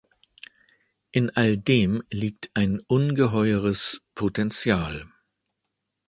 In 1.13 1.29
all 1.37 1.57
dem 1.59 2.01
liegt 2.09 2.49
ein 2.55 2.79
ungeheures 2.87 4.01
Potential. 4.15 5.07